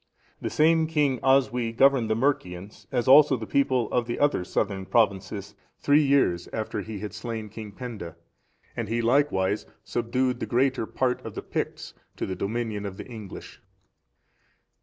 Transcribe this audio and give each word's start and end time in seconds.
The 0.41 0.49
same 0.49 0.87
King 0.87 1.19
Oswy 1.21 1.71
governed 1.73 2.09
the 2.09 2.15
Mercians, 2.15 2.87
as 2.91 3.07
also 3.07 3.37
the 3.37 3.45
people 3.45 3.87
of 3.91 4.07
the 4.07 4.17
other 4.17 4.43
southern 4.43 4.87
provinces, 4.87 5.53
three 5.77 6.01
years 6.01 6.49
after 6.51 6.81
he 6.81 6.97
had 6.97 7.13
slain 7.13 7.49
King 7.49 7.71
Penda; 7.71 8.15
and 8.75 8.89
he 8.89 8.99
likewise 8.99 9.67
subdued 9.83 10.39
the 10.39 10.47
greater 10.47 10.87
part 10.87 11.23
of 11.23 11.35
the 11.35 11.43
Picts 11.43 11.93
to 12.15 12.25
the 12.25 12.35
dominion 12.35 12.87
of 12.87 12.97
the 12.97 13.05
English. 13.05 13.61